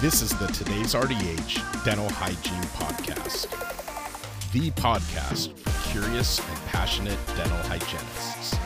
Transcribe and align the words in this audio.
This 0.00 0.20
is 0.20 0.30
the 0.38 0.46
Today's 0.48 0.94
RDH 0.94 1.84
Dental 1.84 2.08
Hygiene 2.10 2.62
Podcast, 2.74 3.48
the 4.52 4.70
podcast 4.72 5.56
for 5.58 5.90
curious 5.90 6.38
and 6.40 6.58
passionate 6.66 7.18
dental 7.36 7.56
hygienists. 7.68 8.63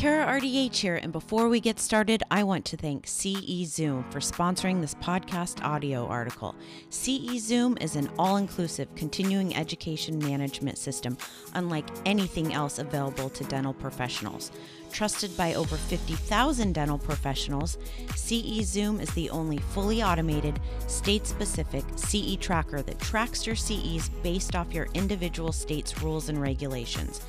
Kara 0.00 0.40
RDH 0.40 0.76
here, 0.76 0.96
and 0.96 1.12
before 1.12 1.50
we 1.50 1.60
get 1.60 1.78
started, 1.78 2.22
I 2.30 2.42
want 2.42 2.64
to 2.64 2.76
thank 2.78 3.06
CE 3.06 3.66
Zoom 3.66 4.02
for 4.10 4.18
sponsoring 4.18 4.80
this 4.80 4.94
podcast 4.94 5.62
audio 5.62 6.06
article. 6.06 6.54
CE 6.88 7.36
Zoom 7.38 7.76
is 7.82 7.96
an 7.96 8.08
all 8.18 8.38
inclusive 8.38 8.88
continuing 8.94 9.54
education 9.54 10.18
management 10.18 10.78
system 10.78 11.18
unlike 11.52 11.84
anything 12.06 12.54
else 12.54 12.78
available 12.78 13.28
to 13.28 13.44
dental 13.44 13.74
professionals. 13.74 14.52
Trusted 14.90 15.36
by 15.36 15.52
over 15.52 15.76
50,000 15.76 16.72
dental 16.72 16.96
professionals, 16.96 17.76
CE 18.16 18.62
Zoom 18.62 19.00
is 19.00 19.10
the 19.10 19.28
only 19.28 19.58
fully 19.58 20.02
automated, 20.02 20.58
state 20.86 21.26
specific 21.26 21.84
CE 21.96 22.36
tracker 22.40 22.80
that 22.80 22.98
tracks 23.00 23.46
your 23.46 23.54
CEs 23.54 24.08
based 24.22 24.56
off 24.56 24.72
your 24.72 24.88
individual 24.94 25.52
state's 25.52 26.02
rules 26.02 26.30
and 26.30 26.40
regulations 26.40 27.20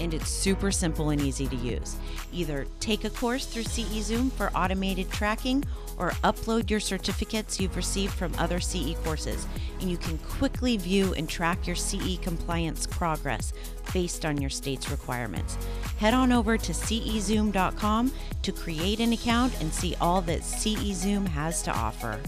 and 0.00 0.14
it's 0.14 0.28
super 0.28 0.70
simple 0.70 1.10
and 1.10 1.20
easy 1.20 1.46
to 1.46 1.56
use. 1.56 1.96
Either 2.32 2.66
take 2.80 3.04
a 3.04 3.10
course 3.10 3.46
through 3.46 3.64
CE 3.64 4.02
Zoom 4.02 4.30
for 4.30 4.50
automated 4.54 5.10
tracking 5.10 5.64
or 5.96 6.10
upload 6.22 6.70
your 6.70 6.80
certificates 6.80 7.60
you've 7.60 7.76
received 7.76 8.12
from 8.12 8.32
other 8.38 8.60
CE 8.60 8.94
courses, 9.04 9.46
and 9.80 9.90
you 9.90 9.96
can 9.96 10.16
quickly 10.18 10.76
view 10.76 11.12
and 11.14 11.28
track 11.28 11.66
your 11.66 11.76
CE 11.76 12.18
compliance 12.22 12.86
progress 12.86 13.52
based 13.92 14.24
on 14.24 14.40
your 14.40 14.50
state's 14.50 14.90
requirements. 14.90 15.58
Head 15.98 16.14
on 16.14 16.32
over 16.32 16.56
to 16.56 16.72
cezoom.com 16.72 18.12
to 18.42 18.52
create 18.52 19.00
an 19.00 19.12
account 19.12 19.60
and 19.60 19.72
see 19.72 19.96
all 20.00 20.20
that 20.22 20.44
CE 20.44 20.92
Zoom 20.92 21.26
has 21.26 21.62
to 21.62 21.72
offer. 21.72 22.20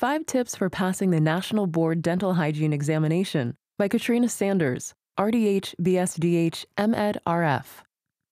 Five 0.00 0.24
Tips 0.24 0.56
for 0.56 0.70
Passing 0.70 1.10
the 1.10 1.20
National 1.20 1.66
Board 1.66 2.00
Dental 2.00 2.32
Hygiene 2.32 2.72
Examination 2.72 3.54
by 3.76 3.86
Katrina 3.86 4.30
Sanders, 4.30 4.94
RDH 5.18 5.74
BSDH 5.78 6.64
MEd 6.78 7.20
RF. 7.26 7.66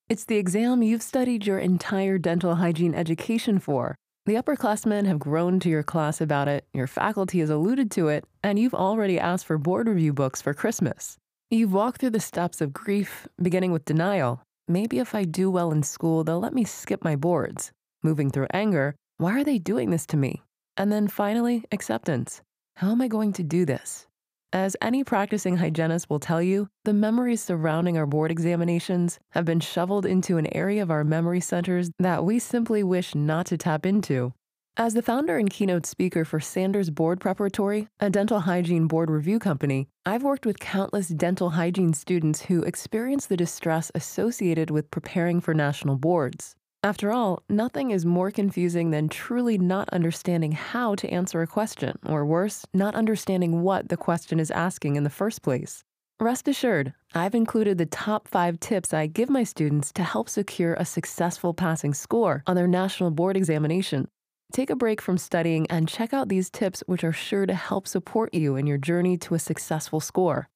It's 0.08 0.24
the 0.24 0.38
exam 0.38 0.82
you've 0.82 1.02
studied 1.02 1.46
your 1.46 1.58
entire 1.58 2.16
dental 2.16 2.54
hygiene 2.54 2.94
education 2.94 3.58
for. 3.58 3.94
The 4.24 4.36
upperclassmen 4.36 5.04
have 5.04 5.18
groaned 5.18 5.60
to 5.60 5.68
your 5.68 5.82
class 5.82 6.22
about 6.22 6.48
it, 6.48 6.64
your 6.72 6.86
faculty 6.86 7.40
has 7.40 7.50
alluded 7.50 7.90
to 7.90 8.08
it, 8.08 8.24
and 8.42 8.58
you've 8.58 8.72
already 8.72 9.20
asked 9.20 9.44
for 9.44 9.58
board 9.58 9.88
review 9.88 10.14
books 10.14 10.40
for 10.40 10.54
Christmas. 10.54 11.18
You've 11.50 11.74
walked 11.74 12.00
through 12.00 12.16
the 12.16 12.18
steps 12.18 12.62
of 12.62 12.72
grief, 12.72 13.28
beginning 13.42 13.72
with 13.72 13.84
denial. 13.84 14.40
Maybe 14.68 15.00
if 15.00 15.14
I 15.14 15.24
do 15.24 15.50
well 15.50 15.70
in 15.72 15.82
school, 15.82 16.24
they'll 16.24 16.40
let 16.40 16.54
me 16.54 16.64
skip 16.64 17.04
my 17.04 17.14
boards. 17.14 17.72
Moving 18.02 18.30
through 18.30 18.46
anger, 18.54 18.94
why 19.18 19.38
are 19.38 19.44
they 19.44 19.58
doing 19.58 19.90
this 19.90 20.06
to 20.06 20.16
me? 20.16 20.40
And 20.78 20.92
then 20.92 21.08
finally, 21.08 21.64
acceptance. 21.72 22.40
How 22.76 22.92
am 22.92 23.02
I 23.02 23.08
going 23.08 23.32
to 23.32 23.42
do 23.42 23.66
this? 23.66 24.06
As 24.52 24.76
any 24.80 25.02
practicing 25.02 25.56
hygienist 25.56 26.08
will 26.08 26.20
tell 26.20 26.40
you, 26.40 26.68
the 26.84 26.92
memories 26.92 27.42
surrounding 27.42 27.98
our 27.98 28.06
board 28.06 28.30
examinations 28.30 29.18
have 29.30 29.44
been 29.44 29.58
shoveled 29.58 30.06
into 30.06 30.38
an 30.38 30.46
area 30.54 30.80
of 30.80 30.90
our 30.90 31.02
memory 31.02 31.40
centers 31.40 31.90
that 31.98 32.24
we 32.24 32.38
simply 32.38 32.84
wish 32.84 33.16
not 33.16 33.46
to 33.46 33.58
tap 33.58 33.84
into. 33.84 34.32
As 34.76 34.94
the 34.94 35.02
founder 35.02 35.36
and 35.36 35.50
keynote 35.50 35.84
speaker 35.84 36.24
for 36.24 36.38
Sanders 36.38 36.88
Board 36.88 37.20
Preparatory, 37.20 37.88
a 37.98 38.08
dental 38.08 38.38
hygiene 38.38 38.86
board 38.86 39.10
review 39.10 39.40
company, 39.40 39.88
I've 40.06 40.22
worked 40.22 40.46
with 40.46 40.60
countless 40.60 41.08
dental 41.08 41.50
hygiene 41.50 41.92
students 41.92 42.42
who 42.42 42.62
experience 42.62 43.26
the 43.26 43.36
distress 43.36 43.90
associated 43.96 44.70
with 44.70 44.92
preparing 44.92 45.40
for 45.40 45.52
national 45.52 45.96
boards. 45.96 46.54
After 46.84 47.10
all, 47.10 47.42
nothing 47.48 47.90
is 47.90 48.06
more 48.06 48.30
confusing 48.30 48.92
than 48.92 49.08
truly 49.08 49.58
not 49.58 49.88
understanding 49.88 50.52
how 50.52 50.94
to 50.94 51.10
answer 51.10 51.42
a 51.42 51.46
question, 51.46 51.98
or 52.06 52.24
worse, 52.24 52.64
not 52.72 52.94
understanding 52.94 53.62
what 53.62 53.88
the 53.88 53.96
question 53.96 54.38
is 54.38 54.52
asking 54.52 54.94
in 54.94 55.02
the 55.02 55.10
first 55.10 55.42
place. 55.42 55.82
Rest 56.20 56.46
assured, 56.46 56.94
I've 57.14 57.34
included 57.34 57.78
the 57.78 57.86
top 57.86 58.28
five 58.28 58.60
tips 58.60 58.94
I 58.94 59.08
give 59.08 59.28
my 59.28 59.42
students 59.42 59.92
to 59.94 60.04
help 60.04 60.28
secure 60.28 60.74
a 60.74 60.84
successful 60.84 61.52
passing 61.52 61.94
score 61.94 62.44
on 62.46 62.54
their 62.54 62.68
national 62.68 63.10
board 63.10 63.36
examination. 63.36 64.06
Take 64.52 64.70
a 64.70 64.76
break 64.76 65.00
from 65.00 65.18
studying 65.18 65.66
and 65.68 65.88
check 65.88 66.14
out 66.14 66.28
these 66.28 66.48
tips, 66.48 66.84
which 66.86 67.02
are 67.02 67.12
sure 67.12 67.44
to 67.44 67.54
help 67.54 67.88
support 67.88 68.32
you 68.32 68.54
in 68.54 68.68
your 68.68 68.78
journey 68.78 69.18
to 69.18 69.34
a 69.34 69.40
successful 69.40 69.98
score. 69.98 70.48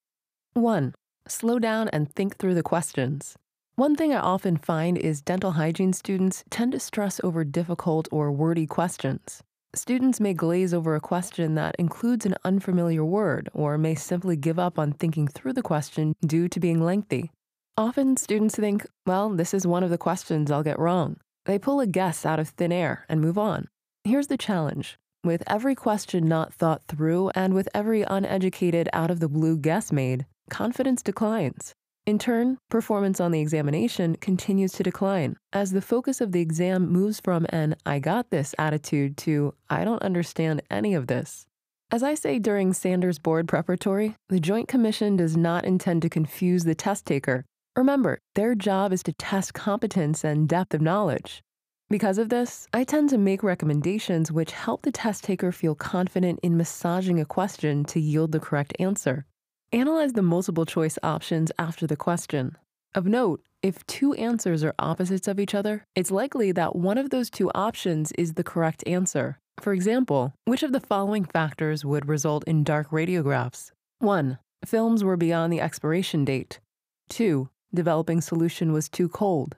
1. 0.54 0.94
Slow 1.26 1.58
down 1.58 1.88
and 1.88 2.12
think 2.12 2.36
through 2.36 2.54
the 2.54 2.62
questions. 2.62 3.36
One 3.76 3.96
thing 3.96 4.12
I 4.12 4.18
often 4.18 4.58
find 4.58 4.98
is 4.98 5.22
dental 5.22 5.52
hygiene 5.52 5.94
students 5.94 6.44
tend 6.50 6.72
to 6.72 6.78
stress 6.78 7.18
over 7.24 7.42
difficult 7.42 8.06
or 8.12 8.30
wordy 8.30 8.66
questions. 8.66 9.42
Students 9.74 10.20
may 10.20 10.34
glaze 10.34 10.74
over 10.74 10.94
a 10.94 11.00
question 11.00 11.54
that 11.54 11.74
includes 11.78 12.26
an 12.26 12.34
unfamiliar 12.44 13.02
word 13.02 13.48
or 13.54 13.78
may 13.78 13.94
simply 13.94 14.36
give 14.36 14.58
up 14.58 14.78
on 14.78 14.92
thinking 14.92 15.26
through 15.26 15.54
the 15.54 15.62
question 15.62 16.14
due 16.20 16.48
to 16.50 16.60
being 16.60 16.84
lengthy. 16.84 17.30
Often, 17.78 18.18
students 18.18 18.56
think, 18.56 18.86
well, 19.06 19.30
this 19.30 19.54
is 19.54 19.66
one 19.66 19.82
of 19.82 19.88
the 19.88 19.96
questions 19.96 20.50
I'll 20.50 20.62
get 20.62 20.78
wrong. 20.78 21.16
They 21.46 21.58
pull 21.58 21.80
a 21.80 21.86
guess 21.86 22.26
out 22.26 22.38
of 22.38 22.50
thin 22.50 22.72
air 22.72 23.06
and 23.08 23.22
move 23.22 23.38
on. 23.38 23.68
Here's 24.04 24.26
the 24.26 24.36
challenge. 24.36 24.98
With 25.24 25.42
every 25.46 25.74
question 25.74 26.28
not 26.28 26.52
thought 26.52 26.82
through 26.88 27.30
and 27.30 27.54
with 27.54 27.70
every 27.72 28.02
uneducated, 28.02 28.90
out 28.92 29.10
of 29.10 29.20
the 29.20 29.30
blue 29.30 29.56
guess 29.56 29.90
made, 29.90 30.26
confidence 30.50 31.02
declines. 31.02 31.72
In 32.04 32.18
turn, 32.18 32.58
performance 32.68 33.20
on 33.20 33.30
the 33.30 33.38
examination 33.38 34.16
continues 34.16 34.72
to 34.72 34.82
decline 34.82 35.36
as 35.52 35.70
the 35.70 35.80
focus 35.80 36.20
of 36.20 36.32
the 36.32 36.40
exam 36.40 36.90
moves 36.90 37.20
from 37.20 37.46
an 37.50 37.76
I 37.86 38.00
got 38.00 38.30
this 38.30 38.56
attitude 38.58 39.16
to 39.18 39.54
I 39.70 39.84
don't 39.84 40.02
understand 40.02 40.62
any 40.68 40.94
of 40.94 41.06
this. 41.06 41.46
As 41.92 42.02
I 42.02 42.14
say 42.14 42.40
during 42.40 42.72
Sanders 42.72 43.20
Board 43.20 43.46
Preparatory, 43.46 44.16
the 44.28 44.40
Joint 44.40 44.66
Commission 44.66 45.16
does 45.16 45.36
not 45.36 45.64
intend 45.64 46.02
to 46.02 46.08
confuse 46.08 46.64
the 46.64 46.74
test 46.74 47.06
taker. 47.06 47.44
Remember, 47.76 48.18
their 48.34 48.56
job 48.56 48.92
is 48.92 49.04
to 49.04 49.12
test 49.12 49.54
competence 49.54 50.24
and 50.24 50.48
depth 50.48 50.74
of 50.74 50.80
knowledge. 50.80 51.40
Because 51.88 52.18
of 52.18 52.30
this, 52.30 52.66
I 52.72 52.82
tend 52.82 53.10
to 53.10 53.18
make 53.18 53.44
recommendations 53.44 54.32
which 54.32 54.50
help 54.50 54.82
the 54.82 54.90
test 54.90 55.22
taker 55.22 55.52
feel 55.52 55.76
confident 55.76 56.40
in 56.42 56.56
massaging 56.56 57.20
a 57.20 57.24
question 57.24 57.84
to 57.84 58.00
yield 58.00 58.32
the 58.32 58.40
correct 58.40 58.74
answer. 58.80 59.24
Analyze 59.74 60.12
the 60.12 60.20
multiple 60.20 60.66
choice 60.66 60.98
options 61.02 61.50
after 61.58 61.86
the 61.86 61.96
question. 61.96 62.58
Of 62.94 63.06
note, 63.06 63.42
if 63.62 63.86
two 63.86 64.12
answers 64.12 64.62
are 64.62 64.74
opposites 64.78 65.26
of 65.26 65.40
each 65.40 65.54
other, 65.54 65.86
it's 65.94 66.10
likely 66.10 66.52
that 66.52 66.76
one 66.76 66.98
of 66.98 67.08
those 67.08 67.30
two 67.30 67.50
options 67.54 68.12
is 68.18 68.34
the 68.34 68.44
correct 68.44 68.86
answer. 68.86 69.38
For 69.60 69.72
example, 69.72 70.34
which 70.44 70.62
of 70.62 70.72
the 70.72 70.80
following 70.80 71.24
factors 71.24 71.86
would 71.86 72.06
result 72.06 72.44
in 72.44 72.64
dark 72.64 72.90
radiographs? 72.90 73.70
1. 73.98 74.38
Films 74.62 75.02
were 75.02 75.16
beyond 75.16 75.50
the 75.50 75.62
expiration 75.62 76.26
date. 76.26 76.60
2. 77.08 77.48
Developing 77.72 78.20
solution 78.20 78.74
was 78.74 78.90
too 78.90 79.08
cold. 79.08 79.56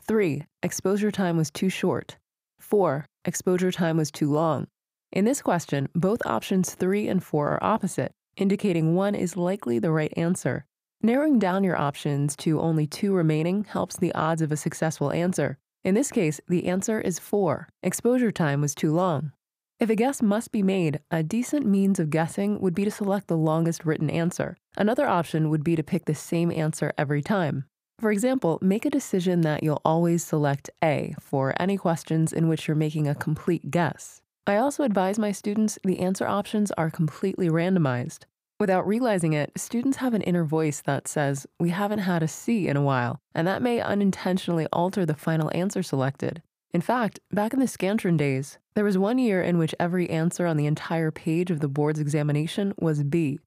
3. 0.00 0.46
Exposure 0.62 1.10
time 1.10 1.36
was 1.36 1.50
too 1.50 1.68
short. 1.68 2.16
4. 2.58 3.04
Exposure 3.26 3.70
time 3.70 3.98
was 3.98 4.10
too 4.10 4.32
long. 4.32 4.68
In 5.12 5.26
this 5.26 5.42
question, 5.42 5.90
both 5.94 6.24
options 6.24 6.74
3 6.74 7.06
and 7.06 7.22
4 7.22 7.50
are 7.50 7.62
opposite 7.62 8.14
indicating 8.36 8.94
one 8.94 9.14
is 9.14 9.36
likely 9.36 9.78
the 9.78 9.90
right 9.90 10.12
answer. 10.16 10.66
Narrowing 11.02 11.38
down 11.38 11.64
your 11.64 11.76
options 11.76 12.36
to 12.36 12.60
only 12.60 12.86
two 12.86 13.12
remaining 13.12 13.64
helps 13.64 13.96
the 13.96 14.14
odds 14.14 14.42
of 14.42 14.52
a 14.52 14.56
successful 14.56 15.10
answer. 15.12 15.58
In 15.84 15.94
this 15.94 16.12
case, 16.12 16.40
the 16.48 16.66
answer 16.66 17.00
is 17.00 17.18
4. 17.18 17.68
Exposure 17.82 18.30
time 18.30 18.60
was 18.60 18.74
too 18.74 18.92
long. 18.92 19.32
If 19.80 19.90
a 19.90 19.96
guess 19.96 20.22
must 20.22 20.52
be 20.52 20.62
made, 20.62 21.00
a 21.10 21.24
decent 21.24 21.66
means 21.66 21.98
of 21.98 22.08
guessing 22.08 22.60
would 22.60 22.74
be 22.74 22.84
to 22.84 22.90
select 22.90 23.26
the 23.26 23.36
longest 23.36 23.84
written 23.84 24.08
answer. 24.08 24.56
Another 24.76 25.08
option 25.08 25.50
would 25.50 25.64
be 25.64 25.74
to 25.74 25.82
pick 25.82 26.04
the 26.04 26.14
same 26.14 26.52
answer 26.52 26.92
every 26.96 27.20
time. 27.20 27.64
For 27.98 28.12
example, 28.12 28.60
make 28.62 28.84
a 28.84 28.90
decision 28.90 29.40
that 29.40 29.64
you'll 29.64 29.82
always 29.84 30.22
select 30.22 30.70
A 30.84 31.16
for 31.18 31.52
any 31.58 31.76
questions 31.76 32.32
in 32.32 32.46
which 32.46 32.68
you're 32.68 32.76
making 32.76 33.08
a 33.08 33.14
complete 33.16 33.72
guess. 33.72 34.22
I 34.46 34.56
also 34.56 34.82
advise 34.84 35.18
my 35.18 35.32
students 35.32 35.78
the 35.84 36.00
answer 36.00 36.26
options 36.26 36.70
are 36.72 36.90
completely 36.90 37.48
randomized. 37.48 38.24
Without 38.62 38.86
realizing 38.86 39.32
it, 39.32 39.50
students 39.56 39.96
have 39.96 40.14
an 40.14 40.22
inner 40.22 40.44
voice 40.44 40.82
that 40.82 41.08
says, 41.08 41.48
We 41.58 41.70
haven't 41.70 41.98
had 41.98 42.22
a 42.22 42.28
C 42.28 42.68
in 42.68 42.76
a 42.76 42.80
while, 42.80 43.18
and 43.34 43.44
that 43.48 43.60
may 43.60 43.80
unintentionally 43.80 44.68
alter 44.72 45.04
the 45.04 45.16
final 45.16 45.50
answer 45.52 45.82
selected. 45.82 46.44
In 46.72 46.80
fact, 46.80 47.18
back 47.32 47.52
in 47.52 47.58
the 47.58 47.66
Scantron 47.66 48.16
days, 48.16 48.60
there 48.76 48.84
was 48.84 48.96
one 48.96 49.18
year 49.18 49.42
in 49.42 49.58
which 49.58 49.74
every 49.80 50.08
answer 50.08 50.46
on 50.46 50.56
the 50.56 50.66
entire 50.66 51.10
page 51.10 51.50
of 51.50 51.58
the 51.58 51.66
board's 51.66 51.98
examination 51.98 52.72
was 52.80 53.02
B. 53.02 53.40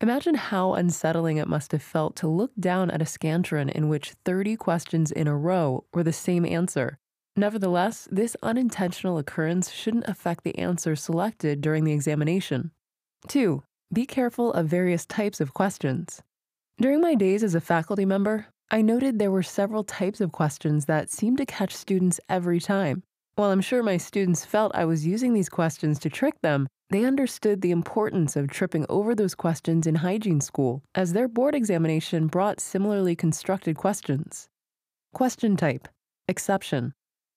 Imagine 0.00 0.36
how 0.36 0.74
unsettling 0.74 1.38
it 1.38 1.48
must 1.48 1.72
have 1.72 1.82
felt 1.82 2.14
to 2.18 2.28
look 2.28 2.52
down 2.54 2.92
at 2.92 3.02
a 3.02 3.06
Scantron 3.06 3.72
in 3.72 3.88
which 3.88 4.12
30 4.24 4.54
questions 4.54 5.10
in 5.10 5.26
a 5.26 5.36
row 5.36 5.82
were 5.92 6.04
the 6.04 6.12
same 6.12 6.46
answer, 6.46 6.96
Nevertheless, 7.34 8.06
this 8.12 8.36
unintentional 8.40 9.18
occurrence 9.18 9.72
shouldn't 9.72 10.06
affect 10.06 10.44
the 10.44 10.56
answer 10.56 10.94
selected 10.94 11.60
during 11.60 11.82
the 11.82 11.92
examination. 11.92 12.70
2. 13.26 13.64
Be 13.92 14.06
careful 14.06 14.52
of 14.52 14.68
various 14.68 15.04
types 15.04 15.40
of 15.40 15.52
questions. 15.52 16.22
During 16.78 17.00
my 17.00 17.16
days 17.16 17.42
as 17.42 17.56
a 17.56 17.60
faculty 17.60 18.04
member, 18.04 18.46
I 18.70 18.82
noted 18.82 19.18
there 19.18 19.32
were 19.32 19.42
several 19.42 19.82
types 19.82 20.20
of 20.20 20.30
questions 20.30 20.84
that 20.84 21.10
seemed 21.10 21.38
to 21.38 21.46
catch 21.46 21.74
students 21.74 22.20
every 22.28 22.60
time. 22.60 23.02
While 23.34 23.50
I'm 23.50 23.60
sure 23.60 23.82
my 23.82 23.96
students 23.96 24.44
felt 24.44 24.76
I 24.76 24.84
was 24.84 25.08
using 25.08 25.34
these 25.34 25.48
questions 25.48 25.98
to 26.00 26.08
trick 26.08 26.40
them, 26.40 26.68
they 26.90 27.04
understood 27.04 27.62
the 27.62 27.72
importance 27.72 28.36
of 28.36 28.48
tripping 28.48 28.86
over 28.88 29.12
those 29.12 29.34
questions 29.34 29.88
in 29.88 29.96
hygiene 29.96 30.40
school, 30.40 30.84
as 30.94 31.12
their 31.12 31.26
board 31.26 31.56
examination 31.56 32.28
brought 32.28 32.60
similarly 32.60 33.16
constructed 33.16 33.76
questions. 33.76 34.48
Question 35.12 35.56
type 35.56 35.88
Exception. 36.28 36.92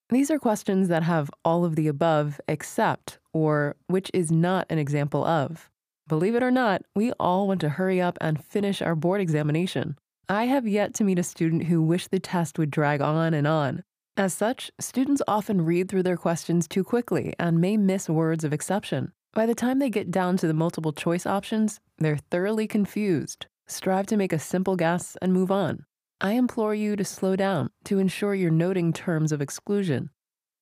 These 0.09 0.29
are 0.29 0.38
questions 0.38 0.88
that 0.89 1.01
have 1.01 1.31
all 1.44 1.65
of 1.65 1.75
the 1.75 1.88
above 1.88 2.39
except 2.47 3.17
or 3.33 3.75
which 3.88 4.11
is 4.13 4.31
not 4.31 4.67
an 4.69 4.77
example 4.77 5.25
of. 5.25 5.71
Believe 6.07 6.35
it 6.35 6.44
or 6.44 6.51
not, 6.51 6.81
we 6.95 7.11
all 7.13 7.47
want 7.47 7.61
to 7.61 7.69
hurry 7.69 8.01
up 8.01 8.17
and 8.19 8.44
finish 8.44 8.81
our 8.81 8.95
board 8.95 9.21
examination. 9.21 9.97
I 10.27 10.45
have 10.45 10.67
yet 10.67 10.94
to 10.95 11.03
meet 11.03 11.19
a 11.19 11.23
student 11.23 11.65
who 11.65 11.81
wished 11.81 12.11
the 12.11 12.19
test 12.19 12.57
would 12.57 12.71
drag 12.71 13.01
on 13.01 13.33
and 13.33 13.47
on. 13.47 13.83
As 14.17 14.33
such, 14.33 14.71
students 14.79 15.21
often 15.27 15.61
read 15.61 15.89
through 15.89 16.03
their 16.03 16.17
questions 16.17 16.67
too 16.67 16.83
quickly 16.83 17.33
and 17.39 17.59
may 17.61 17.77
miss 17.77 18.09
words 18.09 18.44
of 18.44 18.53
exception. 18.53 19.11
By 19.33 19.45
the 19.45 19.55
time 19.55 19.79
they 19.79 19.89
get 19.89 20.11
down 20.11 20.38
to 20.38 20.47
the 20.47 20.53
multiple 20.53 20.94
choice 20.94 21.25
options, 21.25 21.79
they're 21.97 22.17
thoroughly 22.17 22.67
confused. 22.67 23.47
Strive 23.67 24.05
to 24.07 24.17
make 24.17 24.33
a 24.33 24.39
simple 24.39 24.75
guess 24.75 25.17
and 25.21 25.33
move 25.33 25.51
on. 25.51 25.85
I 26.21 26.33
implore 26.33 26.75
you 26.75 26.95
to 26.95 27.03
slow 27.03 27.35
down 27.35 27.71
to 27.85 27.97
ensure 27.97 28.35
you're 28.35 28.51
noting 28.51 28.94
terms 28.94 29.31
of 29.31 29.41
exclusion. 29.41 30.09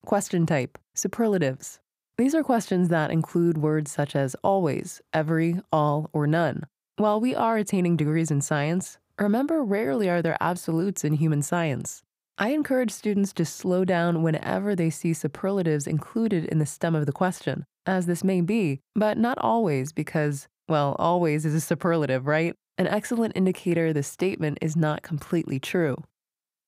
Question 0.05 0.45
type 0.45 0.77
Superlatives. 0.95 1.79
These 2.17 2.35
are 2.35 2.43
questions 2.43 2.89
that 2.89 3.11
include 3.11 3.57
words 3.57 3.91
such 3.91 4.15
as 4.15 4.35
always, 4.43 5.01
every, 5.13 5.59
all, 5.71 6.09
or 6.13 6.27
none. 6.27 6.65
While 6.97 7.19
we 7.19 7.33
are 7.33 7.57
attaining 7.57 7.97
degrees 7.97 8.29
in 8.29 8.41
science, 8.41 8.99
Remember, 9.21 9.63
rarely 9.63 10.09
are 10.09 10.23
there 10.23 10.37
absolutes 10.41 11.03
in 11.03 11.13
human 11.13 11.43
science. 11.43 12.01
I 12.39 12.49
encourage 12.49 12.89
students 12.89 13.33
to 13.33 13.45
slow 13.45 13.85
down 13.85 14.23
whenever 14.23 14.75
they 14.75 14.89
see 14.89 15.13
superlatives 15.13 15.85
included 15.85 16.45
in 16.45 16.57
the 16.57 16.65
stem 16.65 16.95
of 16.95 17.05
the 17.05 17.11
question, 17.11 17.65
as 17.85 18.07
this 18.07 18.23
may 18.23 18.41
be, 18.41 18.79
but 18.95 19.19
not 19.19 19.37
always 19.37 19.93
because, 19.93 20.47
well, 20.67 20.95
always 20.97 21.45
is 21.45 21.53
a 21.53 21.61
superlative, 21.61 22.25
right? 22.25 22.55
An 22.79 22.87
excellent 22.87 23.33
indicator 23.35 23.93
the 23.93 24.01
statement 24.01 24.57
is 24.59 24.75
not 24.75 25.03
completely 25.03 25.59
true. 25.59 26.03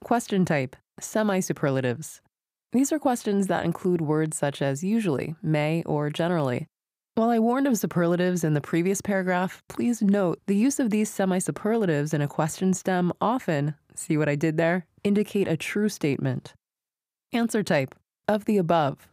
Question 0.03 0.45
type 0.45 0.75
Semi 0.99 1.39
superlatives. 1.39 2.21
These 2.73 2.91
are 2.91 2.97
questions 2.97 3.45
that 3.47 3.65
include 3.65 4.01
words 4.01 4.35
such 4.35 4.59
as 4.59 4.83
usually, 4.83 5.35
may, 5.43 5.83
or 5.85 6.09
generally. 6.09 6.65
While 7.13 7.29
I 7.29 7.37
warned 7.37 7.67
of 7.67 7.77
superlatives 7.77 8.43
in 8.43 8.55
the 8.55 8.61
previous 8.61 8.99
paragraph, 8.99 9.61
please 9.69 10.01
note 10.01 10.39
the 10.47 10.55
use 10.55 10.79
of 10.79 10.89
these 10.89 11.07
semi 11.07 11.37
superlatives 11.37 12.15
in 12.15 12.21
a 12.23 12.27
question 12.27 12.73
stem 12.73 13.13
often, 13.21 13.75
see 13.93 14.17
what 14.17 14.27
I 14.27 14.33
did 14.33 14.57
there, 14.57 14.87
indicate 15.03 15.47
a 15.47 15.55
true 15.55 15.87
statement. 15.87 16.55
Answer 17.31 17.61
type 17.61 17.93
of 18.27 18.45
the 18.45 18.57
above. 18.57 19.07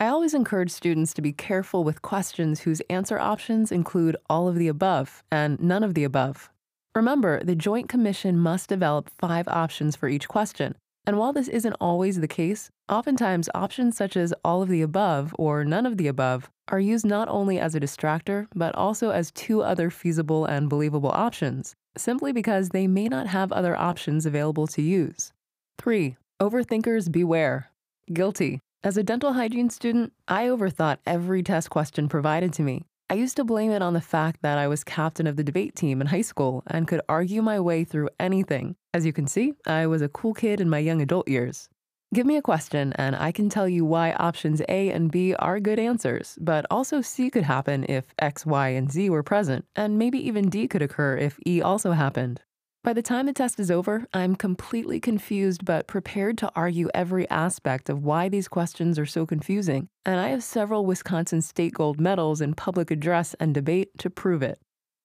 I 0.00 0.08
always 0.08 0.34
encourage 0.34 0.72
students 0.72 1.14
to 1.14 1.22
be 1.22 1.32
careful 1.32 1.84
with 1.84 2.02
questions 2.02 2.60
whose 2.60 2.82
answer 2.90 3.20
options 3.20 3.70
include 3.70 4.16
all 4.28 4.48
of 4.48 4.56
the 4.56 4.66
above 4.66 5.22
and 5.30 5.60
none 5.60 5.84
of 5.84 5.94
the 5.94 6.02
above. 6.02 6.50
Remember, 6.96 7.44
the 7.44 7.54
Joint 7.54 7.88
Commission 7.88 8.36
must 8.36 8.68
develop 8.68 9.08
five 9.08 9.46
options 9.46 9.94
for 9.94 10.08
each 10.08 10.26
question, 10.26 10.74
and 11.08 11.16
while 11.16 11.32
this 11.32 11.48
isn't 11.48 11.74
always 11.80 12.20
the 12.20 12.28
case, 12.28 12.70
oftentimes 12.86 13.48
options 13.54 13.96
such 13.96 14.14
as 14.14 14.34
all 14.44 14.60
of 14.60 14.68
the 14.68 14.82
above 14.82 15.34
or 15.38 15.64
none 15.64 15.86
of 15.86 15.96
the 15.96 16.06
above 16.06 16.50
are 16.68 16.78
used 16.78 17.06
not 17.06 17.30
only 17.30 17.58
as 17.58 17.74
a 17.74 17.80
distractor, 17.80 18.46
but 18.54 18.74
also 18.74 19.08
as 19.08 19.30
two 19.30 19.62
other 19.62 19.88
feasible 19.88 20.44
and 20.44 20.68
believable 20.68 21.10
options, 21.10 21.74
simply 21.96 22.30
because 22.30 22.68
they 22.68 22.86
may 22.86 23.08
not 23.08 23.26
have 23.26 23.50
other 23.52 23.74
options 23.74 24.26
available 24.26 24.66
to 24.66 24.82
use. 24.82 25.32
3. 25.78 26.14
Overthinkers 26.42 27.10
beware. 27.10 27.70
Guilty. 28.12 28.60
As 28.84 28.98
a 28.98 29.02
dental 29.02 29.32
hygiene 29.32 29.70
student, 29.70 30.12
I 30.28 30.44
overthought 30.48 30.98
every 31.06 31.42
test 31.42 31.70
question 31.70 32.10
provided 32.10 32.52
to 32.52 32.62
me, 32.62 32.84
I 33.10 33.14
used 33.14 33.36
to 33.36 33.44
blame 33.44 33.70
it 33.70 33.80
on 33.80 33.94
the 33.94 34.02
fact 34.02 34.42
that 34.42 34.58
I 34.58 34.68
was 34.68 34.84
captain 34.84 35.26
of 35.26 35.36
the 35.36 35.44
debate 35.44 35.74
team 35.74 36.02
in 36.02 36.08
high 36.08 36.20
school 36.20 36.62
and 36.66 36.86
could 36.86 37.00
argue 37.08 37.40
my 37.40 37.58
way 37.58 37.82
through 37.82 38.10
anything. 38.20 38.76
As 38.92 39.06
you 39.06 39.14
can 39.14 39.26
see, 39.26 39.54
I 39.66 39.86
was 39.86 40.02
a 40.02 40.10
cool 40.10 40.34
kid 40.34 40.60
in 40.60 40.68
my 40.68 40.78
young 40.78 41.00
adult 41.00 41.26
years. 41.26 41.70
Give 42.12 42.26
me 42.26 42.36
a 42.36 42.42
question 42.42 42.92
and 42.96 43.16
I 43.16 43.32
can 43.32 43.48
tell 43.48 43.66
you 43.66 43.86
why 43.86 44.12
options 44.12 44.60
A 44.68 44.90
and 44.90 45.10
B 45.10 45.34
are 45.34 45.58
good 45.58 45.78
answers, 45.78 46.36
but 46.38 46.66
also 46.70 47.00
C 47.00 47.30
could 47.30 47.44
happen 47.44 47.86
if 47.88 48.12
X, 48.18 48.44
Y, 48.44 48.68
and 48.68 48.92
Z 48.92 49.08
were 49.08 49.22
present, 49.22 49.64
and 49.74 49.98
maybe 49.98 50.18
even 50.18 50.50
D 50.50 50.68
could 50.68 50.82
occur 50.82 51.16
if 51.16 51.38
E 51.46 51.62
also 51.62 51.92
happened. 51.92 52.42
By 52.88 52.94
the 52.94 53.02
time 53.02 53.26
the 53.26 53.34
test 53.34 53.60
is 53.60 53.70
over, 53.70 54.06
I'm 54.14 54.34
completely 54.34 54.98
confused 54.98 55.62
but 55.62 55.86
prepared 55.86 56.38
to 56.38 56.50
argue 56.56 56.88
every 56.94 57.28
aspect 57.28 57.90
of 57.90 58.02
why 58.02 58.30
these 58.30 58.48
questions 58.48 58.98
are 58.98 59.04
so 59.04 59.26
confusing, 59.26 59.90
and 60.06 60.18
I 60.18 60.28
have 60.28 60.42
several 60.42 60.86
Wisconsin 60.86 61.42
State 61.42 61.74
Gold 61.74 62.00
medals 62.00 62.40
in 62.40 62.54
public 62.54 62.90
address 62.90 63.34
and 63.38 63.52
debate 63.52 63.90
to 63.98 64.08
prove 64.08 64.42
it. 64.42 64.58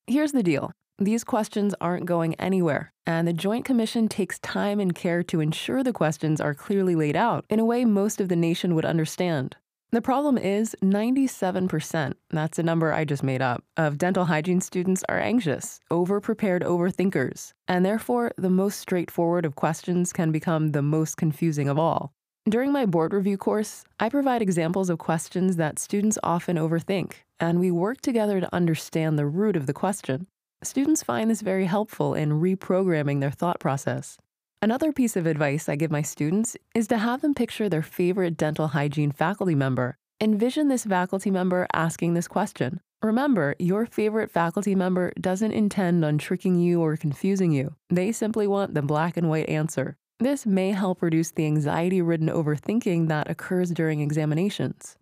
Here's 0.08 0.32
the 0.32 0.44
deal 0.44 0.72
these 0.98 1.26
questions 1.26 1.76
aren't 1.82 2.06
going 2.06 2.36
anywhere, 2.36 2.94
and 3.06 3.28
the 3.28 3.34
Joint 3.34 3.66
Commission 3.66 4.08
takes 4.08 4.40
time 4.40 4.80
and 4.80 4.96
care 4.96 5.22
to 5.24 5.42
ensure 5.42 5.84
the 5.84 5.92
questions 5.92 6.40
are 6.40 6.54
clearly 6.54 6.96
laid 6.96 7.18
out 7.18 7.44
in 7.50 7.60
a 7.60 7.66
way 7.66 7.84
most 7.84 8.22
of 8.22 8.30
the 8.30 8.38
nation 8.38 8.76
would 8.76 8.86
understand. 8.86 9.58
The 9.94 10.02
problem 10.02 10.40
is 10.40 10.76
97%, 10.82 12.14
that's 12.32 12.58
a 12.58 12.64
number 12.64 12.92
I 12.92 13.06
just 13.06 13.22
made 13.22 13.44
up, 13.44 13.64
of 13.78 14.00
dental 14.00 14.26
hygiene 14.26 14.60
students 14.60 15.04
are 15.08 15.20
anxious, 15.20 15.80
over 15.92 16.20
prepared 16.20 16.64
overthinkers, 16.64 17.54
and 17.68 17.86
therefore 17.86 18.32
the 18.36 18.50
most 18.50 18.80
straightforward 18.80 19.46
of 19.46 19.56
questions 19.56 20.12
can 20.12 20.32
become 20.32 20.72
the 20.72 20.82
most 20.82 21.18
confusing 21.18 21.70
of 21.70 21.78
all. 21.78 22.12
During 22.50 22.72
my 22.72 22.88
board 22.88 23.14
review 23.14 23.38
course, 23.38 23.84
I 24.00 24.10
provide 24.10 24.42
examples 24.42 24.90
of 24.90 24.98
questions 24.98 25.58
that 25.58 25.78
students 25.78 26.18
often 26.24 26.58
overthink, 26.58 27.12
and 27.40 27.60
we 27.60 27.70
work 27.70 28.02
together 28.02 28.42
to 28.42 28.52
understand 28.52 29.20
the 29.20 29.28
root 29.28 29.56
of 29.56 29.68
the 29.68 29.74
question. 29.74 30.26
Students 30.64 31.04
find 31.04 31.30
this 31.30 31.42
very 31.42 31.66
helpful 31.66 32.16
in 32.16 32.42
reprogramming 32.42 33.20
their 33.20 33.30
thought 33.30 33.60
process. 33.60 34.18
Another 34.64 34.94
piece 34.94 35.18
of 35.18 35.26
advice 35.26 35.68
I 35.68 35.76
give 35.76 35.92
my 35.92 36.02
students 36.02 36.56
is 36.74 36.88
to 36.88 36.98
have 36.98 37.20
them 37.20 37.34
picture 37.34 37.68
their 37.68 37.82
favorite 37.82 38.38
dental 38.38 38.70
hygiene 38.70 39.12
faculty 39.12 39.56
member. 39.56 39.98
Envision 40.22 40.70
this 40.70 40.86
faculty 40.86 41.30
member 41.30 41.68
asking 41.74 42.14
this 42.14 42.30
question. 42.30 42.80
Remember, 43.02 43.56
your 43.60 43.86
favorite 43.86 44.32
faculty 44.32 44.74
member 44.74 45.12
doesn't 45.20 45.52
intend 45.52 46.06
on 46.06 46.18
tricking 46.18 46.56
you 46.56 46.82
or 46.82 46.96
confusing 46.96 47.52
you. 47.52 47.76
They 47.90 48.14
simply 48.14 48.48
want 48.48 48.74
the 48.74 48.82
black 48.82 49.18
and 49.18 49.30
white 49.30 49.50
answer. 49.50 49.98
This 50.22 50.46
may 50.46 50.72
help 50.72 51.02
reduce 51.02 51.32
the 51.32 51.46
anxiety 51.46 52.02
ridden 52.02 52.30
overthinking 52.30 53.10
that 53.10 53.30
occurs 53.30 53.72
during 53.72 54.00
examinations. 54.00 54.96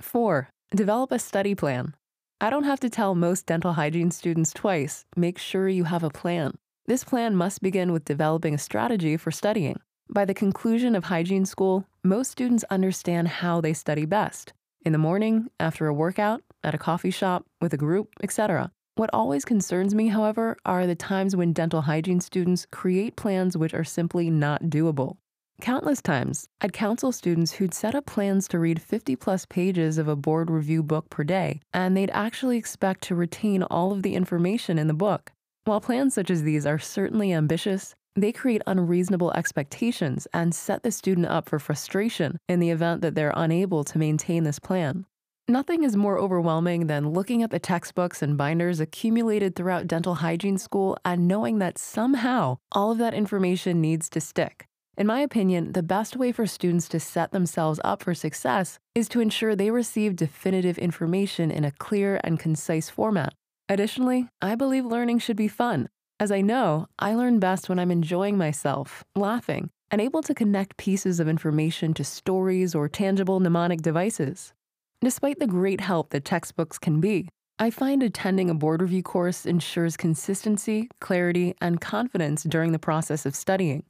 4. 0.00 0.48
Develop 0.74 1.12
a 1.12 1.20
study 1.20 1.54
plan. 1.54 1.94
I 2.40 2.50
don't 2.50 2.64
have 2.64 2.80
to 2.80 2.90
tell 2.90 3.14
most 3.14 3.46
dental 3.46 3.74
hygiene 3.74 4.10
students 4.10 4.52
twice 4.52 5.04
make 5.14 5.38
sure 5.38 5.68
you 5.68 5.84
have 5.84 6.02
a 6.02 6.10
plan. 6.10 6.58
This 6.88 7.02
plan 7.02 7.34
must 7.34 7.62
begin 7.62 7.92
with 7.92 8.04
developing 8.04 8.54
a 8.54 8.58
strategy 8.58 9.16
for 9.16 9.32
studying. 9.32 9.80
By 10.08 10.24
the 10.24 10.34
conclusion 10.34 10.94
of 10.94 11.04
hygiene 11.04 11.44
school, 11.44 11.84
most 12.04 12.30
students 12.30 12.64
understand 12.70 13.26
how 13.26 13.60
they 13.60 13.72
study 13.72 14.04
best 14.04 14.52
in 14.82 14.92
the 14.92 14.98
morning, 14.98 15.48
after 15.58 15.88
a 15.88 15.94
workout, 15.94 16.42
at 16.62 16.76
a 16.76 16.78
coffee 16.78 17.10
shop, 17.10 17.44
with 17.60 17.74
a 17.74 17.76
group, 17.76 18.10
etc. 18.22 18.70
What 18.94 19.10
always 19.12 19.44
concerns 19.44 19.96
me, 19.96 20.08
however, 20.08 20.56
are 20.64 20.86
the 20.86 20.94
times 20.94 21.34
when 21.34 21.52
dental 21.52 21.80
hygiene 21.80 22.20
students 22.20 22.68
create 22.70 23.16
plans 23.16 23.56
which 23.56 23.74
are 23.74 23.82
simply 23.82 24.30
not 24.30 24.62
doable. 24.64 25.16
Countless 25.60 26.00
times, 26.00 26.46
I'd 26.60 26.72
counsel 26.72 27.10
students 27.10 27.54
who'd 27.54 27.74
set 27.74 27.96
up 27.96 28.06
plans 28.06 28.46
to 28.48 28.60
read 28.60 28.80
50 28.80 29.16
plus 29.16 29.44
pages 29.44 29.98
of 29.98 30.06
a 30.06 30.14
board 30.14 30.50
review 30.50 30.84
book 30.84 31.10
per 31.10 31.24
day, 31.24 31.60
and 31.74 31.96
they'd 31.96 32.10
actually 32.10 32.56
expect 32.56 33.02
to 33.04 33.16
retain 33.16 33.64
all 33.64 33.90
of 33.90 34.02
the 34.02 34.14
information 34.14 34.78
in 34.78 34.86
the 34.86 34.94
book. 34.94 35.32
While 35.66 35.80
plans 35.80 36.14
such 36.14 36.30
as 36.30 36.44
these 36.44 36.64
are 36.64 36.78
certainly 36.78 37.32
ambitious, 37.32 37.96
they 38.14 38.30
create 38.30 38.62
unreasonable 38.68 39.32
expectations 39.32 40.28
and 40.32 40.54
set 40.54 40.84
the 40.84 40.92
student 40.92 41.26
up 41.26 41.48
for 41.48 41.58
frustration 41.58 42.38
in 42.48 42.60
the 42.60 42.70
event 42.70 43.00
that 43.00 43.16
they're 43.16 43.32
unable 43.34 43.82
to 43.82 43.98
maintain 43.98 44.44
this 44.44 44.60
plan. 44.60 45.06
Nothing 45.48 45.82
is 45.82 45.96
more 45.96 46.20
overwhelming 46.20 46.86
than 46.86 47.10
looking 47.10 47.42
at 47.42 47.50
the 47.50 47.58
textbooks 47.58 48.22
and 48.22 48.38
binders 48.38 48.78
accumulated 48.78 49.56
throughout 49.56 49.88
dental 49.88 50.14
hygiene 50.14 50.56
school 50.56 50.96
and 51.04 51.26
knowing 51.26 51.58
that 51.58 51.78
somehow 51.78 52.58
all 52.70 52.92
of 52.92 52.98
that 52.98 53.14
information 53.14 53.80
needs 53.80 54.08
to 54.10 54.20
stick. 54.20 54.68
In 54.96 55.08
my 55.08 55.18
opinion, 55.18 55.72
the 55.72 55.82
best 55.82 56.16
way 56.16 56.30
for 56.30 56.46
students 56.46 56.86
to 56.90 57.00
set 57.00 57.32
themselves 57.32 57.80
up 57.82 58.04
for 58.04 58.14
success 58.14 58.78
is 58.94 59.08
to 59.08 59.20
ensure 59.20 59.56
they 59.56 59.72
receive 59.72 60.14
definitive 60.14 60.78
information 60.78 61.50
in 61.50 61.64
a 61.64 61.72
clear 61.72 62.20
and 62.22 62.38
concise 62.38 62.88
format. 62.88 63.34
Additionally, 63.68 64.28
I 64.40 64.54
believe 64.54 64.86
learning 64.86 65.18
should 65.18 65.36
be 65.36 65.48
fun. 65.48 65.88
As 66.20 66.30
I 66.30 66.40
know, 66.40 66.86
I 66.98 67.14
learn 67.14 67.40
best 67.40 67.68
when 67.68 67.80
I'm 67.80 67.90
enjoying 67.90 68.38
myself, 68.38 69.04
laughing, 69.16 69.70
and 69.90 70.00
able 70.00 70.22
to 70.22 70.34
connect 70.34 70.76
pieces 70.76 71.18
of 71.18 71.28
information 71.28 71.92
to 71.94 72.04
stories 72.04 72.76
or 72.76 72.88
tangible 72.88 73.40
mnemonic 73.40 73.82
devices. 73.82 74.54
Despite 75.00 75.40
the 75.40 75.48
great 75.48 75.80
help 75.80 76.10
that 76.10 76.24
textbooks 76.24 76.78
can 76.78 77.00
be, 77.00 77.28
I 77.58 77.70
find 77.70 78.02
attending 78.02 78.50
a 78.50 78.54
board 78.54 78.82
review 78.82 79.02
course 79.02 79.44
ensures 79.44 79.96
consistency, 79.96 80.88
clarity, 81.00 81.54
and 81.60 81.80
confidence 81.80 82.44
during 82.44 82.70
the 82.70 82.78
process 82.78 83.26
of 83.26 83.34
studying. 83.34 83.82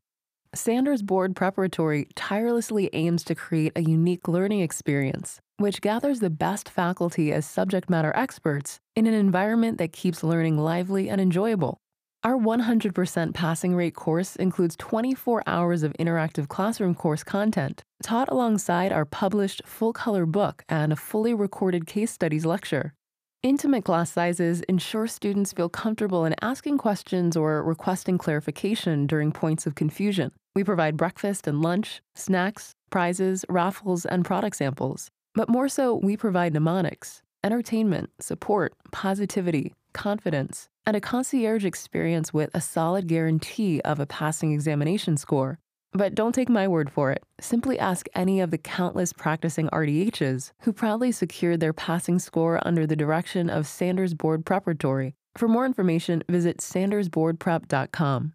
Sanders 0.54 1.02
Board 1.02 1.36
Preparatory 1.36 2.08
tirelessly 2.14 2.88
aims 2.94 3.22
to 3.24 3.34
create 3.34 3.72
a 3.76 3.82
unique 3.82 4.26
learning 4.26 4.60
experience, 4.60 5.40
which 5.58 5.80
gathers 5.80 6.20
the 6.20 6.30
best 6.30 6.68
faculty 6.68 7.32
as 7.32 7.46
subject 7.46 7.88
matter 7.88 8.12
experts 8.14 8.78
in 8.94 9.06
an 9.06 9.14
environment 9.14 9.78
that 9.78 9.92
keeps 9.92 10.22
learning 10.22 10.58
lively 10.58 11.08
and 11.08 11.20
enjoyable. 11.20 11.78
Our 12.24 12.36
100% 12.36 13.34
passing 13.34 13.76
rate 13.76 13.94
course 13.94 14.36
includes 14.36 14.74
24 14.76 15.44
hours 15.46 15.82
of 15.82 15.92
interactive 15.94 16.48
classroom 16.48 16.94
course 16.94 17.22
content, 17.22 17.84
taught 18.02 18.28
alongside 18.28 18.92
our 18.92 19.04
published 19.04 19.62
full 19.64 19.92
color 19.92 20.26
book 20.26 20.64
and 20.68 20.92
a 20.92 20.96
fully 20.96 21.32
recorded 21.32 21.86
case 21.86 22.10
studies 22.10 22.44
lecture. 22.44 22.94
Intimate 23.42 23.84
class 23.84 24.10
sizes 24.10 24.60
ensure 24.62 25.06
students 25.06 25.52
feel 25.52 25.68
comfortable 25.68 26.24
in 26.24 26.34
asking 26.42 26.78
questions 26.78 27.36
or 27.36 27.62
requesting 27.62 28.18
clarification 28.18 29.06
during 29.06 29.30
points 29.30 29.66
of 29.66 29.76
confusion. 29.76 30.32
We 30.56 30.64
provide 30.64 30.96
breakfast 30.96 31.46
and 31.46 31.62
lunch, 31.62 32.00
snacks, 32.16 32.72
prizes, 32.90 33.44
raffles, 33.48 34.04
and 34.04 34.24
product 34.24 34.56
samples. 34.56 35.10
But 35.36 35.50
more 35.50 35.68
so, 35.68 35.94
we 35.94 36.16
provide 36.16 36.54
mnemonics, 36.54 37.22
entertainment, 37.44 38.10
support, 38.18 38.72
positivity, 38.90 39.74
confidence, 39.92 40.70
and 40.86 40.96
a 40.96 41.00
concierge 41.00 41.64
experience 41.64 42.32
with 42.32 42.48
a 42.54 42.60
solid 42.62 43.06
guarantee 43.06 43.82
of 43.82 44.00
a 44.00 44.06
passing 44.06 44.52
examination 44.52 45.18
score. 45.18 45.58
But 45.92 46.14
don't 46.14 46.34
take 46.34 46.48
my 46.48 46.66
word 46.66 46.90
for 46.90 47.12
it. 47.12 47.22
Simply 47.38 47.78
ask 47.78 48.06
any 48.14 48.40
of 48.40 48.50
the 48.50 48.58
countless 48.58 49.12
practicing 49.12 49.68
RDHs 49.68 50.52
who 50.62 50.72
proudly 50.72 51.12
secured 51.12 51.60
their 51.60 51.74
passing 51.74 52.18
score 52.18 52.58
under 52.66 52.86
the 52.86 52.96
direction 52.96 53.50
of 53.50 53.66
Sanders 53.66 54.14
Board 54.14 54.46
Preparatory. 54.46 55.14
For 55.36 55.48
more 55.48 55.66
information, 55.66 56.22
visit 56.30 56.58
sandersboardprep.com. 56.58 58.32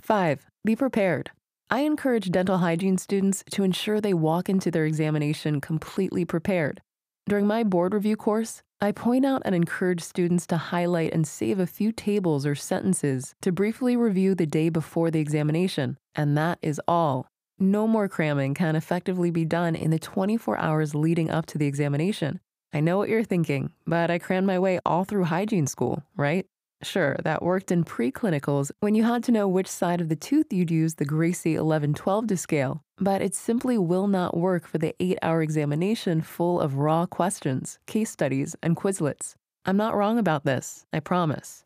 5. 0.00 0.46
Be 0.64 0.76
prepared. 0.76 1.32
I 1.70 1.80
encourage 1.80 2.30
dental 2.30 2.58
hygiene 2.58 2.96
students 2.96 3.44
to 3.50 3.62
ensure 3.62 4.00
they 4.00 4.14
walk 4.14 4.48
into 4.48 4.70
their 4.70 4.86
examination 4.86 5.60
completely 5.60 6.24
prepared. 6.24 6.80
During 7.28 7.46
my 7.46 7.62
board 7.62 7.92
review 7.92 8.16
course, 8.16 8.62
I 8.80 8.92
point 8.92 9.26
out 9.26 9.42
and 9.44 9.54
encourage 9.54 10.02
students 10.02 10.46
to 10.46 10.56
highlight 10.56 11.12
and 11.12 11.28
save 11.28 11.58
a 11.58 11.66
few 11.66 11.92
tables 11.92 12.46
or 12.46 12.54
sentences 12.54 13.34
to 13.42 13.52
briefly 13.52 13.98
review 13.98 14.34
the 14.34 14.46
day 14.46 14.70
before 14.70 15.10
the 15.10 15.20
examination, 15.20 15.98
and 16.14 16.38
that 16.38 16.58
is 16.62 16.80
all. 16.88 17.26
No 17.58 17.86
more 17.86 18.08
cramming 18.08 18.54
can 18.54 18.74
effectively 18.74 19.30
be 19.30 19.44
done 19.44 19.74
in 19.74 19.90
the 19.90 19.98
24 19.98 20.56
hours 20.56 20.94
leading 20.94 21.28
up 21.28 21.44
to 21.46 21.58
the 21.58 21.66
examination. 21.66 22.40
I 22.72 22.80
know 22.80 22.96
what 22.96 23.10
you're 23.10 23.24
thinking, 23.24 23.72
but 23.86 24.10
I 24.10 24.18
crammed 24.18 24.46
my 24.46 24.58
way 24.58 24.80
all 24.86 25.04
through 25.04 25.24
hygiene 25.24 25.66
school, 25.66 26.02
right? 26.16 26.46
Sure, 26.82 27.16
that 27.24 27.42
worked 27.42 27.72
in 27.72 27.84
preclinicals 27.84 28.70
when 28.80 28.94
you 28.94 29.02
had 29.02 29.24
to 29.24 29.32
know 29.32 29.48
which 29.48 29.66
side 29.66 30.00
of 30.00 30.08
the 30.08 30.16
tooth 30.16 30.52
you'd 30.52 30.70
use 30.70 30.94
the 30.94 31.04
Gracey 31.04 31.56
1112 31.56 32.28
to 32.28 32.36
scale, 32.36 32.82
but 32.98 33.20
it 33.20 33.34
simply 33.34 33.76
will 33.76 34.06
not 34.06 34.36
work 34.36 34.66
for 34.66 34.78
the 34.78 34.94
eight 35.00 35.18
hour 35.20 35.42
examination 35.42 36.20
full 36.20 36.60
of 36.60 36.76
raw 36.76 37.04
questions, 37.04 37.80
case 37.86 38.10
studies, 38.10 38.54
and 38.62 38.76
Quizlets. 38.76 39.34
I'm 39.66 39.76
not 39.76 39.96
wrong 39.96 40.18
about 40.18 40.44
this, 40.44 40.86
I 40.92 41.00
promise. 41.00 41.64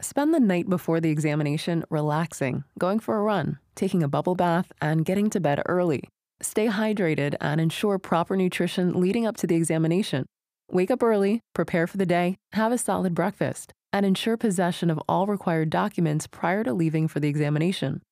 Spend 0.00 0.32
the 0.32 0.40
night 0.40 0.68
before 0.68 0.98
the 0.98 1.10
examination 1.10 1.84
relaxing, 1.90 2.64
going 2.78 3.00
for 3.00 3.18
a 3.18 3.22
run, 3.22 3.58
taking 3.74 4.02
a 4.02 4.08
bubble 4.08 4.34
bath, 4.34 4.72
and 4.80 5.04
getting 5.04 5.28
to 5.30 5.40
bed 5.40 5.62
early. 5.66 6.08
Stay 6.40 6.68
hydrated 6.68 7.36
and 7.40 7.60
ensure 7.60 7.98
proper 7.98 8.36
nutrition 8.36 8.98
leading 8.98 9.26
up 9.26 9.36
to 9.36 9.46
the 9.46 9.54
examination. 9.54 10.24
Wake 10.70 10.90
up 10.90 11.02
early, 11.02 11.40
prepare 11.54 11.86
for 11.86 11.98
the 11.98 12.06
day, 12.06 12.36
have 12.54 12.72
a 12.72 12.78
solid 12.78 13.14
breakfast, 13.14 13.72
and 13.94 14.04
ensure 14.04 14.36
possession 14.36 14.90
of 14.90 15.00
all 15.08 15.28
required 15.28 15.70
documents 15.70 16.26
prior 16.26 16.64
to 16.64 16.74
leaving 16.74 17.06
for 17.06 17.20
the 17.20 17.28
examination. 17.28 18.02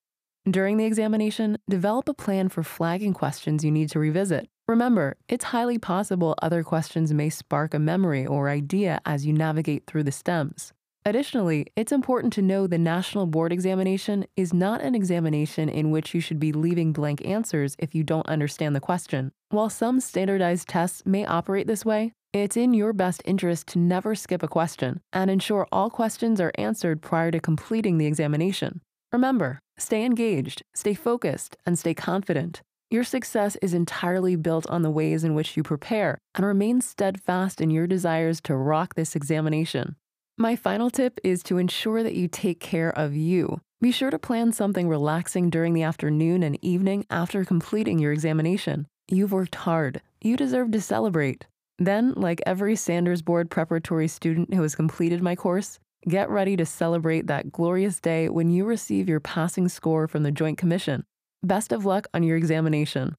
During 0.49 0.77
the 0.77 0.85
examination, 0.85 1.59
develop 1.69 2.09
a 2.09 2.15
plan 2.15 2.49
for 2.49 2.63
flagging 2.63 3.13
questions 3.13 3.65
you 3.65 3.73
need 3.73 3.91
to 3.91 3.99
revisit. 3.99 4.49
Remember, 4.69 5.17
it's 5.29 5.47
highly 5.47 5.79
possible 5.79 6.37
other 6.41 6.63
questions 6.63 7.13
may 7.13 7.31
spark 7.31 7.75
a 7.75 7.81
memory 7.81 8.25
or 8.25 8.49
idea 8.49 9.01
as 9.05 9.27
you 9.27 9.33
navigate 9.33 9.89
through 9.89 10.05
the 10.05 10.13
stems. 10.13 10.73
Additionally, 11.05 11.67
it's 11.75 11.91
important 11.91 12.33
to 12.35 12.43
know 12.43 12.69
the 12.69 12.79
National 12.79 13.27
Board 13.27 13.53
Examination 13.53 14.25
is 14.37 14.55
not 14.55 14.81
an 14.83 14.95
examination 14.95 15.69
in 15.69 15.91
which 15.91 16.15
you 16.15 16.21
should 16.21 16.39
be 16.39 16.53
leaving 16.53 16.93
blank 16.93 17.27
answers 17.27 17.75
if 17.81 17.93
you 17.93 18.05
don't 18.05 18.29
understand 18.29 18.77
the 18.77 18.81
question. 18.81 19.33
While 19.49 19.69
some 19.69 19.99
standardized 19.99 20.69
tests 20.69 21.03
may 21.05 21.27
operate 21.27 21.67
this 21.67 21.85
way, 21.85 22.13
it's 22.33 22.57
in 22.57 22.73
your 22.73 22.93
best 22.95 23.23
interest 23.27 23.67
to 23.69 23.79
never 23.79 24.15
skip 24.15 24.43
a 24.43 24.49
question 24.49 25.01
and 25.13 25.31
ensure 25.31 25.67
all 25.71 25.91
questions 25.91 26.41
are 26.41 26.53
answered 26.57 27.03
prior 27.03 27.31
to 27.31 27.41
completing 27.41 27.99
the 27.99 28.07
examination. 28.07 28.81
Remember, 29.13 29.59
stay 29.77 30.05
engaged, 30.05 30.63
stay 30.75 30.95
focused, 30.95 31.57
and 31.67 31.79
stay 31.79 31.93
confident. 31.93 32.63
Your 32.91 33.05
success 33.05 33.57
is 33.61 33.75
entirely 33.75 34.37
built 34.37 34.67
on 34.71 34.83
the 34.83 34.91
ways 34.91 35.25
in 35.25 35.35
which 35.35 35.57
you 35.57 35.63
prepare 35.63 36.17
and 36.35 36.47
remain 36.47 36.81
steadfast 36.81 37.61
in 37.61 37.71
your 37.71 37.87
desires 37.87 38.41
to 38.43 38.57
rock 38.57 38.95
this 38.95 39.15
examination. 39.15 39.97
My 40.39 40.57
final 40.57 40.91
tip 40.91 41.21
is 41.23 41.43
to 41.45 41.59
ensure 41.59 42.03
that 42.03 42.15
you 42.15 42.29
take 42.29 42.61
care 42.61 42.97
of 42.99 43.15
you. 43.15 43.61
Be 43.83 43.93
sure 43.93 44.11
to 44.11 44.19
plan 44.19 44.53
something 44.53 44.89
relaxing 44.89 45.51
during 45.51 45.75
the 45.75 45.83
afternoon 45.83 46.43
and 46.43 46.59
evening 46.65 47.05
after 47.11 47.45
completing 47.45 47.99
your 47.99 48.13
examination. 48.13 48.87
You've 49.09 49.33
worked 49.33 49.57
hard. 49.57 50.01
You 50.23 50.37
deserve 50.37 50.71
to 50.73 50.81
celebrate. 50.81 51.47
Then, 51.85 52.13
like 52.17 52.41
every 52.47 52.77
Sanders 52.77 53.23
Board 53.23 53.51
preparatory 53.51 54.07
student 54.07 54.55
who 54.55 54.63
has 54.63 54.77
completed 54.77 55.21
my 55.21 55.35
course, 55.35 55.81
get 56.09 56.31
ready 56.31 56.57
to 56.57 56.65
celebrate 56.65 57.27
that 57.27 57.51
glorious 57.51 57.99
day 57.99 58.29
when 58.29 58.51
you 58.51 58.65
receive 58.65 59.09
your 59.09 59.19
passing 59.19 59.69
score 59.69 60.07
from 60.07 60.23
the 60.23 60.31
Joint 60.31 60.59
Commission. 60.59 61.05
Best 61.43 61.73
of 61.73 61.85
luck 61.85 62.07
on 62.15 62.23
your 62.23 62.37
examination. 62.37 63.17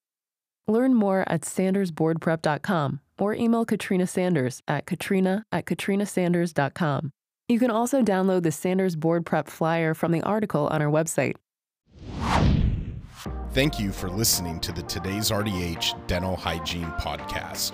Learn 0.67 0.93
more 0.93 1.25
at 1.27 1.41
sandersboardprep.com 1.41 3.01
or 3.20 3.34
email 3.34 3.65
Katrina 3.65 4.08
Sanders 4.08 4.62
at 4.65 4.86
katrina 4.86 5.46
at 5.51 5.65
katrinasanders.com. 5.65 7.12
You 7.50 7.60
can 7.60 7.70
also 7.70 8.01
download 8.01 8.43
the 8.43 8.51
Sanders 8.51 8.96
Board 8.96 9.25
Prep 9.25 9.50
flyer 9.50 9.93
from 9.93 10.13
the 10.13 10.22
article 10.22 10.67
on 10.67 10.82
our 10.82 10.89
website. 10.89 11.36
Thank 13.51 13.77
you 13.77 13.91
for 13.91 14.10
listening 14.10 14.62
to 14.62 14.72
the 14.72 14.84
Today's 14.84 15.32
RDH 15.32 16.08
Dental 16.08 16.38
Hygiene 16.38 16.91
Podcast. 17.00 17.74